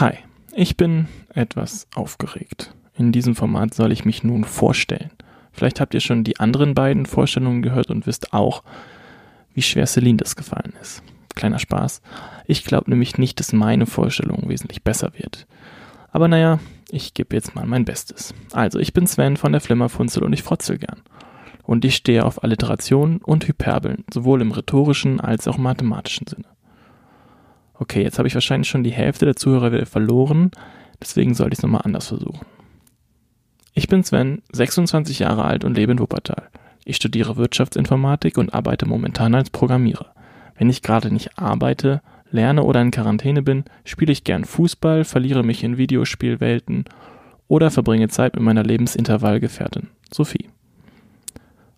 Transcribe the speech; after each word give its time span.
Hi, 0.00 0.14
ich 0.52 0.76
bin 0.76 1.06
etwas 1.28 1.86
aufgeregt. 1.94 2.74
In 2.96 3.12
diesem 3.12 3.36
Format 3.36 3.74
soll 3.74 3.92
ich 3.92 4.04
mich 4.04 4.24
nun 4.24 4.42
vorstellen. 4.42 5.12
Vielleicht 5.52 5.80
habt 5.80 5.94
ihr 5.94 6.00
schon 6.00 6.24
die 6.24 6.40
anderen 6.40 6.74
beiden 6.74 7.06
Vorstellungen 7.06 7.62
gehört 7.62 7.90
und 7.90 8.04
wisst 8.04 8.32
auch, 8.32 8.64
wie 9.54 9.62
schwer 9.62 9.86
Celine 9.86 10.16
das 10.16 10.34
gefallen 10.34 10.72
ist. 10.82 11.04
Kleiner 11.36 11.60
Spaß. 11.60 12.02
Ich 12.48 12.64
glaube 12.64 12.90
nämlich 12.90 13.18
nicht, 13.18 13.38
dass 13.38 13.52
meine 13.52 13.86
Vorstellung 13.86 14.48
wesentlich 14.48 14.82
besser 14.82 15.12
wird. 15.16 15.46
Aber 16.10 16.26
naja, 16.26 16.58
ich 16.90 17.14
gebe 17.14 17.36
jetzt 17.36 17.54
mal 17.54 17.64
mein 17.64 17.84
Bestes. 17.84 18.34
Also, 18.50 18.80
ich 18.80 18.94
bin 18.94 19.06
Sven 19.06 19.36
von 19.36 19.52
der 19.52 19.60
Flimmerfunzel 19.60 20.24
und 20.24 20.32
ich 20.32 20.42
frotzel 20.42 20.78
gern. 20.78 21.02
Und 21.62 21.84
ich 21.84 21.94
stehe 21.94 22.24
auf 22.24 22.42
Alliterationen 22.42 23.18
und 23.18 23.46
Hyperbeln, 23.46 24.02
sowohl 24.12 24.42
im 24.42 24.50
rhetorischen 24.50 25.20
als 25.20 25.46
auch 25.46 25.56
mathematischen 25.56 26.26
Sinne. 26.26 26.53
Okay, 27.84 28.02
jetzt 28.02 28.16
habe 28.16 28.26
ich 28.26 28.34
wahrscheinlich 28.34 28.70
schon 28.70 28.82
die 28.82 28.92
Hälfte 28.92 29.26
der 29.26 29.36
Zuhörer 29.36 29.70
wieder 29.70 29.84
verloren, 29.84 30.50
deswegen 31.02 31.34
sollte 31.34 31.52
ich 31.52 31.58
es 31.58 31.62
nochmal 31.62 31.82
anders 31.84 32.06
versuchen. 32.06 32.46
Ich 33.74 33.88
bin 33.88 34.02
Sven, 34.02 34.40
26 34.52 35.18
Jahre 35.18 35.44
alt 35.44 35.64
und 35.64 35.76
lebe 35.76 35.92
in 35.92 35.98
Wuppertal. 35.98 36.48
Ich 36.86 36.96
studiere 36.96 37.36
Wirtschaftsinformatik 37.36 38.38
und 38.38 38.54
arbeite 38.54 38.86
momentan 38.86 39.34
als 39.34 39.50
Programmierer. 39.50 40.14
Wenn 40.56 40.70
ich 40.70 40.80
gerade 40.80 41.12
nicht 41.12 41.38
arbeite, 41.38 42.00
lerne 42.30 42.62
oder 42.62 42.80
in 42.80 42.90
Quarantäne 42.90 43.42
bin, 43.42 43.64
spiele 43.84 44.12
ich 44.12 44.24
gern 44.24 44.46
Fußball, 44.46 45.04
verliere 45.04 45.42
mich 45.42 45.62
in 45.62 45.76
Videospielwelten 45.76 46.86
oder 47.48 47.70
verbringe 47.70 48.08
Zeit 48.08 48.34
mit 48.34 48.44
meiner 48.44 48.62
Lebensintervallgefährtin, 48.62 49.88
Sophie. 50.10 50.48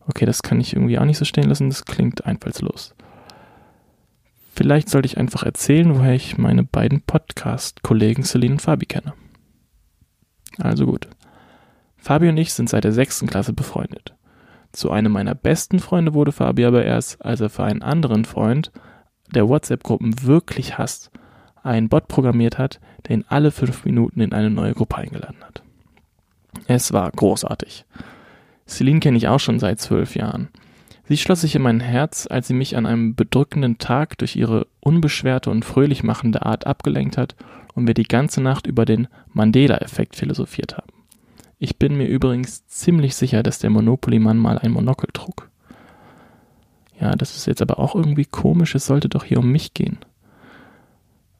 Okay, 0.07 0.25
das 0.25 0.45
kann 0.45 0.61
ich 0.61 0.73
irgendwie 0.73 1.01
auch 1.01 1.05
nicht 1.05 1.19
so 1.19 1.25
stehen 1.25 1.49
lassen, 1.49 1.69
das 1.69 1.85
klingt 1.85 2.27
einfallslos. 2.27 2.95
Vielleicht 4.57 4.89
sollte 4.89 5.05
ich 5.05 5.19
einfach 5.19 5.43
erzählen, 5.43 5.95
woher 5.95 6.15
ich 6.15 6.39
meine 6.39 6.65
beiden 6.65 7.03
Podcast-Kollegen 7.03 8.25
Celine 8.25 8.55
und 8.55 8.63
Fabi 8.63 8.87
kenne. 8.87 9.13
Also 10.57 10.87
gut. 10.87 11.09
Fabi 11.99 12.31
und 12.31 12.39
ich 12.39 12.55
sind 12.55 12.71
seit 12.71 12.85
der 12.85 12.93
sechsten 12.93 13.27
Klasse 13.27 13.53
befreundet. 13.53 14.15
Zu 14.73 14.91
einem 14.91 15.13
meiner 15.13 15.35
besten 15.35 15.79
Freunde 15.79 16.15
wurde 16.15 16.33
Fabi 16.33 16.65
aber 16.65 16.87
erst, 16.87 17.23
als 17.23 17.43
er 17.43 17.51
für 17.51 17.65
einen 17.65 17.83
anderen 17.83 18.25
Freund, 18.25 18.73
der 19.35 19.47
WhatsApp-Gruppen 19.47 20.23
wirklich 20.23 20.79
hasst, 20.79 21.11
einen 21.63 21.91
Bot 21.91 22.09
programmiert 22.09 22.57
hat, 22.57 22.81
der 23.07 23.17
ihn 23.17 23.25
alle 23.29 23.51
fünf 23.51 23.85
Minuten 23.85 24.23
in 24.23 24.33
eine 24.33 24.49
neue 24.49 24.73
Gruppe 24.73 24.97
eingeladen 24.97 25.45
hat. 25.45 25.63
Es 26.67 26.95
war 26.95 27.11
großartig. 27.11 27.85
Celine 28.67 29.01
kenne 29.01 29.19
ich 29.19 29.29
auch 29.29 29.41
schon 29.41 29.59
seit 29.59 29.81
zwölf 29.81 30.17
Jahren. 30.17 30.49
Sie 31.09 31.17
schloss 31.17 31.43
sich 31.43 31.55
in 31.55 31.63
mein 31.63 31.81
Herz, 31.81 32.27
als 32.29 32.49
sie 32.49 32.55
mich 32.55 32.77
an 32.77 32.85
einem 32.85 33.15
bedrückenden 33.15 33.79
Tag 33.79 34.19
durch 34.19 34.35
ihre 34.35 34.67
unbeschwerte 34.81 35.51
und 35.51 35.65
fröhlich 35.65 36.03
machende 36.03 36.45
Art 36.45 36.67
abgelenkt 36.67 37.17
hat 37.17 37.37
und 37.75 37.87
wir 37.87 37.95
die 37.95 38.05
ganze 38.05 38.41
Nacht 38.41 38.67
über 38.67 38.85
den 38.85 39.07
Mandela-Effekt 39.33 40.17
philosophiert 40.17 40.77
haben. 40.77 40.93
Ich 41.59 41.79
bin 41.79 41.97
mir 41.97 42.07
übrigens 42.07 42.67
ziemlich 42.67 43.15
sicher, 43.15 43.43
dass 43.43 43.61
der 43.61 43.71
Monopoly-Mann 43.71 44.37
mal 44.37 44.59
ein 44.59 44.73
Monokel 44.73 45.11
trug. 45.13 45.49
Ja, 47.01 47.15
das 47.15 47.37
ist 47.37 47.47
jetzt 47.47 47.63
aber 47.63 47.79
auch 47.79 47.95
irgendwie 47.95 48.25
komisch, 48.25 48.75
es 48.75 48.87
sollte 48.87 49.09
doch 49.09 49.25
hier 49.25 49.39
um 49.39 49.53
mich 49.53 49.75
gehen. 49.75 49.99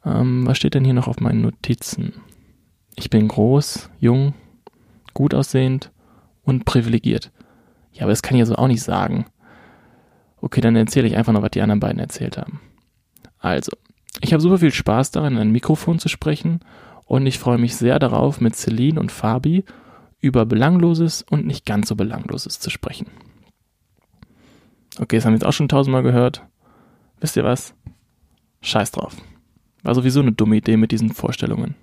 Ähm, 0.05 0.47
was 0.47 0.57
steht 0.57 0.75
denn 0.75 0.85
hier 0.85 0.93
noch 0.93 1.07
auf 1.07 1.19
meinen 1.19 1.41
Notizen? 1.41 2.13
Ich 2.95 3.09
bin 3.09 3.27
groß, 3.27 3.89
jung, 3.99 4.33
gut 5.13 5.33
aussehend 5.33 5.91
und 6.43 6.65
privilegiert. 6.65 7.31
Ja, 7.91 8.03
aber 8.03 8.11
das 8.11 8.21
kann 8.21 8.35
ich 8.35 8.41
also 8.41 8.55
auch 8.55 8.67
nicht 8.67 8.83
sagen. 8.83 9.25
Okay, 10.39 10.61
dann 10.61 10.75
erzähle 10.75 11.07
ich 11.07 11.17
einfach 11.17 11.33
noch, 11.33 11.41
was 11.41 11.51
die 11.51 11.61
anderen 11.61 11.79
beiden 11.79 11.99
erzählt 11.99 12.37
haben. 12.37 12.61
Also, 13.39 13.71
ich 14.21 14.33
habe 14.33 14.41
super 14.41 14.59
viel 14.59 14.71
Spaß 14.71 15.11
daran, 15.11 15.33
in 15.33 15.39
ein 15.39 15.51
Mikrofon 15.51 15.99
zu 15.99 16.09
sprechen 16.09 16.59
und 17.05 17.25
ich 17.25 17.39
freue 17.39 17.57
mich 17.57 17.75
sehr 17.75 17.99
darauf, 17.99 18.41
mit 18.41 18.55
Celine 18.55 18.99
und 18.99 19.11
Fabi 19.11 19.65
über 20.19 20.45
Belangloses 20.45 21.23
und 21.23 21.45
nicht 21.45 21.65
ganz 21.65 21.87
so 21.87 21.95
Belangloses 21.95 22.59
zu 22.59 22.69
sprechen. 22.69 23.07
Okay, 24.99 25.17
das 25.17 25.25
haben 25.25 25.33
wir 25.33 25.37
jetzt 25.37 25.45
auch 25.45 25.53
schon 25.53 25.69
tausendmal 25.69 26.03
gehört. 26.03 26.43
Wisst 27.19 27.35
ihr 27.35 27.43
was? 27.43 27.73
Scheiß 28.61 28.91
drauf. 28.91 29.15
War 29.83 29.95
sowieso 29.95 30.21
eine 30.21 30.31
dumme 30.31 30.57
Idee 30.57 30.77
mit 30.77 30.91
diesen 30.91 31.13
Vorstellungen. 31.13 31.75